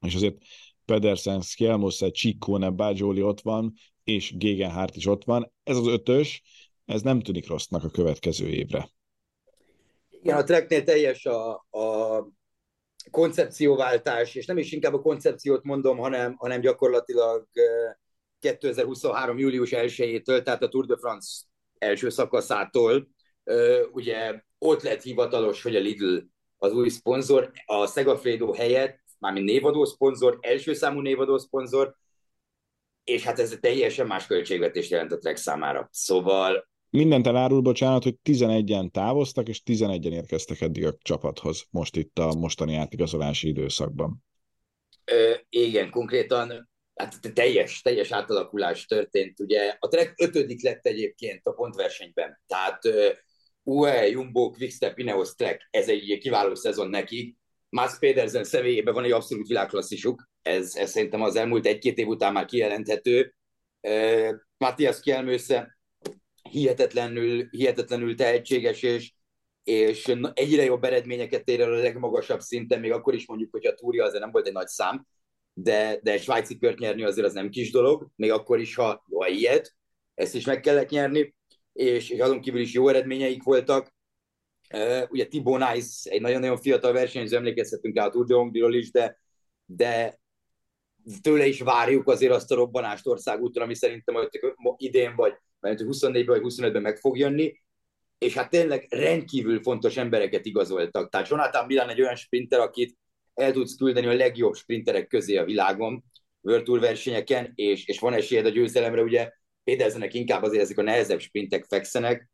[0.05, 0.37] és azért
[0.85, 5.51] Pedersen, Skjelmosze, Csikkóne, Bágyóli ott van, és Gegenhardt is ott van.
[5.63, 6.41] Ez az ötös,
[6.89, 8.89] ez nem tűnik rossznak a következő évre.
[10.09, 12.27] Igen, a Treknél teljes a, a
[13.11, 17.47] koncepcióváltás, és nem is inkább a koncepciót mondom, hanem, hanem gyakorlatilag
[18.39, 19.37] 2023.
[19.37, 21.43] július 1-től, tehát a Tour de France
[21.77, 23.09] első szakaszától,
[23.91, 26.17] ugye ott lett hivatalos, hogy a Lidl
[26.57, 31.95] az új szponzor, a Segafredo helyett, mármint névadó szponzor, első számú névadó szponzor,
[33.03, 35.89] és hát ez teljesen más költségvetést jelent a Trek számára.
[35.91, 36.67] Szóval...
[36.89, 42.33] Mindent elárul, bocsánat, hogy 11-en távoztak, és 11-en érkeztek eddig a csapathoz, most itt a
[42.33, 44.23] mostani átigazolási időszakban.
[45.05, 49.39] Ö, igen, konkrétan hát teljes, teljes átalakulás történt.
[49.39, 52.81] Ugye a Trek ötödik lett egyébként a pontversenyben, tehát
[53.63, 57.37] UE, Jumbo, Quickstep, Ineos Trek, ez egy kiváló szezon neki.
[57.69, 62.33] Mats Pedersen személyében van egy abszolút világklasszisuk, ez, ez szerintem az elmúlt egy-két év után
[62.33, 63.35] már kijelenthető.
[63.81, 65.78] Uh, Matthias Kjelmősze
[66.51, 69.13] hihetetlenül, hihetetlenül tehetséges, és,
[69.63, 73.73] és egyre jobb eredményeket ér el a legmagasabb szinten, még akkor is mondjuk, hogy a
[73.73, 75.07] túria azért nem volt egy nagy szám,
[75.53, 79.05] de, de egy svájci kört nyerni azért az nem kis dolog, még akkor is, ha,
[79.11, 79.75] ha ilyet,
[80.15, 81.35] ezt is meg kellett nyerni,
[81.73, 83.93] és, és azon kívül is jó eredményeik voltak.
[84.73, 88.91] Uh, ugye Thibaut Nice egy nagyon-nagyon fiatal versenyző, emlékezhetünk rá a Tour de Hongrie is,
[88.91, 89.19] de,
[89.65, 90.19] de,
[91.21, 94.29] tőle is várjuk azért azt a robbanást országúton, ami szerintem hogy
[94.77, 97.61] idén vagy, mert 24-ben vagy 25-ben meg fog jönni,
[98.17, 101.09] és hát tényleg rendkívül fontos embereket igazoltak.
[101.09, 102.97] Tehát Jonathan Milan egy olyan sprinter, akit
[103.33, 106.03] el tudsz küldeni a legjobb sprinterek közé a világon,
[106.41, 109.31] World Tour versenyeken, és, és van esélyed a győzelemre, ugye
[109.63, 112.29] Péterzenek inkább azért ezek a nehezebb sprintek fekszenek.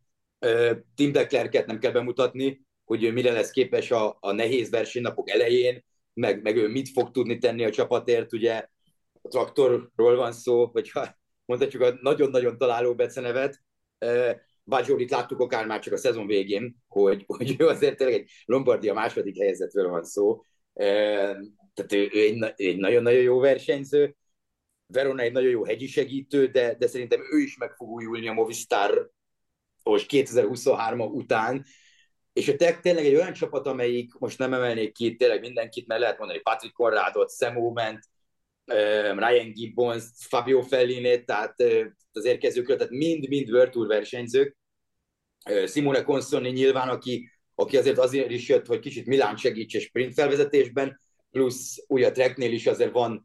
[0.96, 5.84] Tim Declerket nem kell bemutatni, hogy ő mire lesz képes a, a nehéz versenynapok elején,
[6.14, 8.68] meg, meg ő mit fog tudni tenni a csapatért, ugye
[9.22, 10.92] a traktorról van szó, vagy
[11.46, 13.64] mondhatjuk a nagyon-nagyon találó becenevet.
[14.64, 18.94] Bajorít láttuk akár már csak a szezon végén, hogy, hogy ő azért tényleg egy Lombardia
[18.94, 20.42] második helyzetről van szó.
[20.74, 24.16] Tehát ő, ő egy, egy nagyon-nagyon jó versenyző.
[24.88, 28.34] Verona egy nagyon jó hegyi segítő, de, de szerintem ő is meg fog újulni a
[28.34, 29.12] Movistar
[29.84, 31.66] most 2023 után,
[32.34, 36.18] és a tényleg egy olyan csapat, amelyik, most nem emelnék ki tényleg mindenkit, mert lehet
[36.18, 38.10] mondani Patrick Conradot, Sam Oment,
[39.15, 41.56] Ryan Gibbons, Fabio Felliné, tehát
[42.12, 44.58] az érkezőkről, tehát mind-mind World Tour versenyzők.
[45.67, 50.99] Simone Consonni nyilván, aki, aki azért azért is jött, hogy kicsit Milán segítse sprint felvezetésben,
[51.32, 53.23] plusz ugye a tracknél is azért van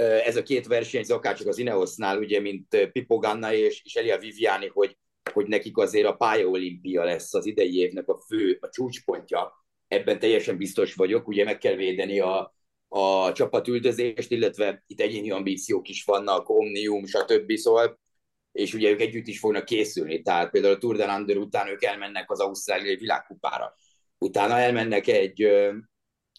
[0.00, 4.18] ez a két versenyző, akár csak az Ineosnál, ugye, mint Pippo Ganna és, és Elia
[4.18, 4.96] Viviani, hogy,
[5.32, 9.52] hogy nekik azért a pályaolimpia lesz az idei évnek a fő, a csúcspontja.
[9.88, 12.55] Ebben teljesen biztos vagyok, ugye meg kell védeni a,
[12.88, 17.52] a csapatüldözést, illetve itt egyéni ambíciók is vannak, Omnium, stb.
[17.52, 17.98] Szóval,
[18.52, 21.82] és ugye ők együtt is fognak készülni, tehát például a Tour de Lander után ők
[21.82, 23.74] elmennek az ausztráliai világkupára,
[24.18, 25.42] utána elmennek egy,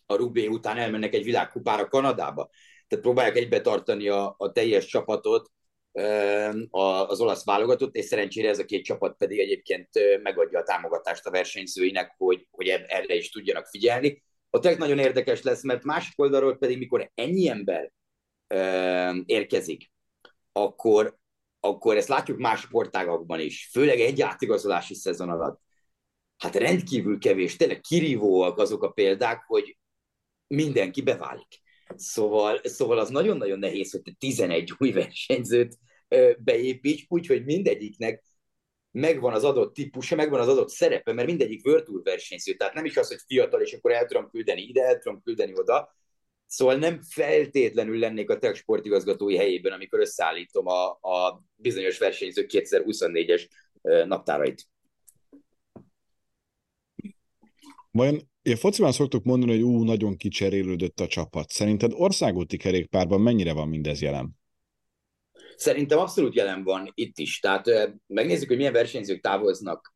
[0.06, 2.50] a Rubé után elmennek egy világkupára Kanadába,
[2.88, 5.52] tehát próbálják egybe tartani a, a teljes csapatot,
[6.70, 9.90] az olasz válogatott, és szerencsére ez a két csapat pedig egyébként
[10.22, 14.24] megadja a támogatást a versenyzőinek, hogy, hogy erre is tudjanak figyelni.
[14.50, 17.92] A trek nagyon érdekes lesz, mert másik oldalról pedig, mikor ennyi ember
[19.26, 19.92] érkezik,
[20.52, 21.18] akkor,
[21.60, 25.62] akkor ezt látjuk más sportágakban is, főleg egy átigazolási szezon alatt.
[26.38, 29.78] Hát rendkívül kevés, tényleg kirívóak azok a példák, hogy
[30.48, 31.62] mindenki beválik.
[31.96, 35.78] Szóval, szóval az nagyon-nagyon nehéz, hogy te 11 új versenyzőt
[36.38, 38.24] beépíts, úgyhogy mindegyiknek
[38.92, 42.98] megvan az adott típusa, megvan az adott szerepe, mert mindegyik Tour versenyző, tehát nem is
[42.98, 45.96] az, hogy fiatal, és akkor el tudom küldeni ide, el tudom küldeni oda,
[46.48, 53.48] Szóval nem feltétlenül lennék a tech sportigazgatói helyében, amikor összeállítom a, a bizonyos versenyzők 2024-es
[54.06, 54.68] naptárait.
[57.92, 61.50] Vajon a fociban szoktuk mondani, hogy ú, nagyon kicserélődött a csapat.
[61.50, 64.37] Szerinted országúti kerékpárban mennyire van mindez jelen?
[65.58, 67.40] Szerintem abszolút jelen van itt is.
[67.40, 69.96] Tehát megnézzük, hogy milyen versenyzők távoznak.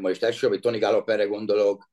[0.00, 1.90] Most elsősorban, hogy Tony Galloperre gondolok,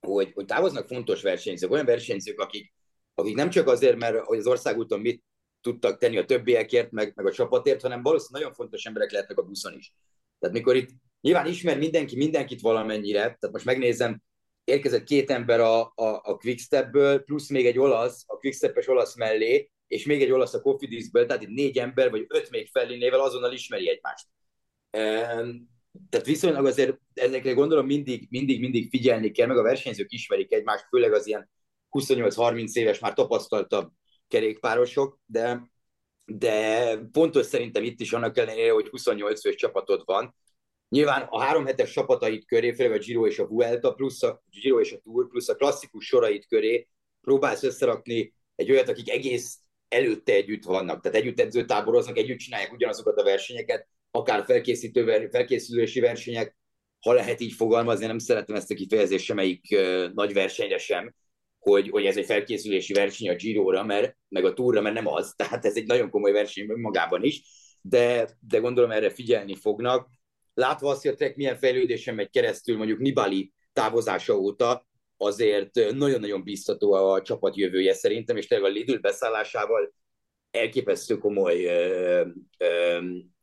[0.00, 2.72] hogy, hogy távoznak fontos versenyzők, olyan versenyzők, akik,
[3.14, 5.24] akik nem csak azért, mert hogy az országúton mit
[5.60, 9.42] tudtak tenni a többiekért, meg, meg a csapatért, hanem valószínűleg nagyon fontos emberek lehetnek a
[9.42, 9.92] buszon is.
[10.38, 14.22] Tehát mikor itt nyilván ismer mindenki mindenkit valamennyire, tehát most megnézem,
[14.64, 19.70] érkezett két ember a, a, a Quickstepből, plusz még egy olasz, a Quickstep-es olasz mellé,
[19.88, 23.52] és még egy olasz a Cofidisből, tehát itt négy ember, vagy öt még Fellinével azonnal
[23.52, 24.26] ismeri egymást.
[26.10, 30.86] Tehát viszonylag azért ezekre gondolom mindig, mindig, mindig figyelni kell, meg a versenyzők ismerik egymást,
[30.88, 31.50] főleg az ilyen
[31.90, 33.92] 28-30 éves, már tapasztaltabb
[34.28, 35.70] kerékpárosok, de,
[36.24, 40.34] de pontos szerintem itt is annak ellenére, hogy 28 fős csapatod van.
[40.88, 44.80] Nyilván a három hetes csapatait köré, főleg a Giro és a Vuelta, plusz a Giro
[44.80, 46.88] és a Tour, plusz a klasszikus sorait köré
[47.20, 53.16] próbálsz összerakni egy olyat, akik egész előtte együtt vannak, tehát együtt edzőtáboroznak, együtt csinálják ugyanazokat
[53.18, 56.56] a versenyeket, akár felkészítő, felkészülési versenyek,
[57.00, 59.76] ha lehet így fogalmazni, nem szeretem ezt a kifejezést semmelyik
[60.14, 61.14] nagy versenyre sem,
[61.58, 65.34] hogy, hogy ez egy felkészülési verseny a Giro-ra, mert, meg a Tourra, mert nem az,
[65.36, 67.42] tehát ez egy nagyon komoly verseny magában is,
[67.80, 70.08] de, de gondolom erre figyelni fognak.
[70.54, 74.86] Látva azt, hogy a Trek milyen fejlődésen megy keresztül, mondjuk Nibali távozása óta,
[75.18, 79.94] azért nagyon-nagyon biztató a csapat jövője szerintem, és tényleg a Lidl beszállásával
[80.50, 82.26] elképesztő komoly ö,
[82.58, 82.98] ö,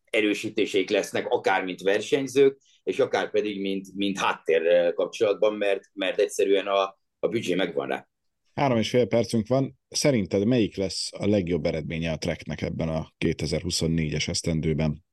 [0.09, 6.67] erősítéseik lesznek, akár mint versenyzők, és akár pedig mint, mint háttér kapcsolatban, mert, mert egyszerűen
[6.67, 8.07] a, a büdzsé megvan rá.
[8.53, 9.79] Három és fél percünk van.
[9.89, 15.03] Szerinted melyik lesz a legjobb eredménye a Treknek ebben a 2024-es esztendőben?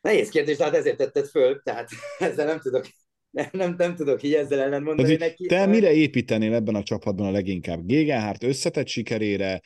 [0.00, 1.88] Nehéz kérdés, tehát ezért tetted föl, tehát
[2.18, 2.86] ezzel nem tudok,
[3.30, 5.46] nem, nem, nem tudok így ezzel ellen mondani neki.
[5.46, 7.86] Te mire építenél ebben a csapatban a leginkább?
[7.86, 9.60] Gégenhárt összetett sikerére,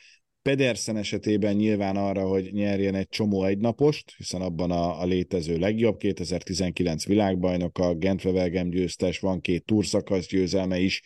[0.49, 5.97] Pedersen esetében nyilván arra, hogy nyerjen egy csomó egynapost, hiszen abban a, a létező legjobb,
[5.97, 11.01] 2019 világbajnoka, Gent győztes, van két túrszakasz győzelme is,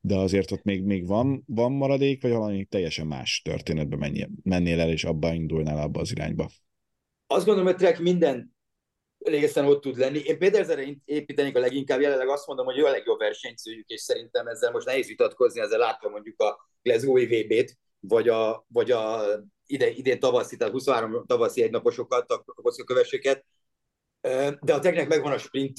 [0.00, 4.80] de azért ott még, még van, van maradék, vagy valami teljesen más történetbe menjél, mennél
[4.80, 6.50] el, és abba indulnál abba az irányba?
[7.26, 8.53] Azt gondolom, hogy Trek minden
[9.24, 10.18] régesen ott tud lenni.
[10.18, 14.46] Én Pedersenre építenék a leginkább, jelenleg azt mondom, hogy ő a legjobb versenyzőjük, és szerintem
[14.46, 19.24] ezzel most nehéz vitatkozni, ezzel látva mondjuk a Glasgow VB-t, vagy a, vagy a
[19.66, 22.44] ide, idén tavaszi, tehát 23 tavaszi egynaposokat, a
[22.86, 23.44] kövesséket.
[24.60, 25.78] De a teknek megvan a sprint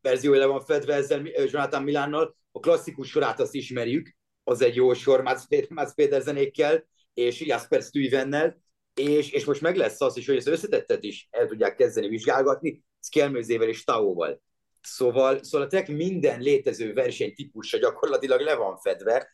[0.00, 2.36] verziója le van fedve ezzel Jonathan Milánnal.
[2.52, 8.62] A klasszikus sorát azt ismerjük, az egy jó sor Mats Pedersenékkel és Jasper Stuyvennel,
[8.98, 12.82] és, és most meg lesz az is, hogy az összetettet is el tudják kezdeni vizsgálgatni,
[13.00, 14.42] Szkelmőzével és Taóval.
[14.82, 19.30] Szóval, szóval a Trek minden létező versenytípusa gyakorlatilag le van fedve,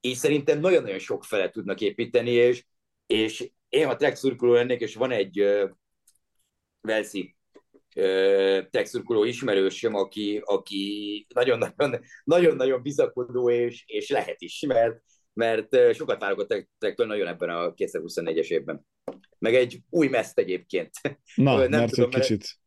[0.00, 2.64] és szerintem nagyon-nagyon sok fele tudnak építeni, és,
[3.06, 5.70] és én a Trek szurkoló lennék, és van egy uh,
[6.80, 7.36] Velszi
[7.96, 11.26] uh, ismerősöm, aki, aki
[12.24, 15.02] nagyon-nagyon bizakodó, és, és lehet is, mert
[15.40, 18.86] mert sokat várok a Trektől nagyon ebben a 2024-es évben.
[19.38, 20.90] Meg egy új meszt egyébként.
[21.34, 22.58] Na, nem mert tudom, egy kicsit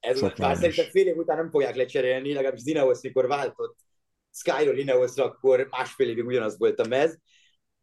[0.00, 3.76] ez már szerintem fél év után nem fogják lecserélni, legalábbis Dinahoz, mikor váltott
[4.30, 7.18] Skyról Ineosra, akkor másfél évig ugyanaz volt a mez.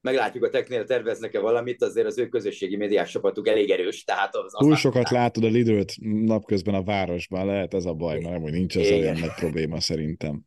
[0.02, 4.04] Meglátjuk, a Teknél terveznek-e valamit, azért az ő közösségi médiás csapatuk elég erős.
[4.04, 5.94] Tehát az, Túl sokat látod a Lidőt
[6.26, 10.46] napközben a városban, lehet ez a baj, mert hogy nincs az olyan nagy probléma szerintem.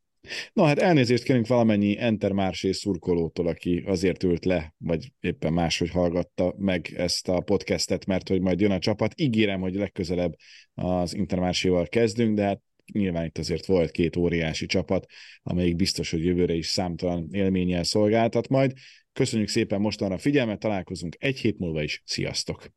[0.53, 6.55] Na hát elnézést kérünk valamennyi Entermársé szurkolótól, aki azért ült le, vagy éppen máshogy hallgatta
[6.57, 9.21] meg ezt a podcastet, mert hogy majd jön a csapat.
[9.21, 10.35] Ígérem, hogy legközelebb
[10.75, 12.61] az Intermárséval kezdünk, de hát
[12.93, 15.07] nyilván itt azért volt két óriási csapat,
[15.43, 18.73] amelyik biztos, hogy jövőre is számtalan élménnyel szolgáltat majd.
[19.13, 22.03] Köszönjük szépen mostanra a figyelmet, találkozunk egy hét múlva is.
[22.05, 22.73] Sziasztok!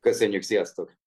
[0.00, 0.98] Köszönjük, sziasztok!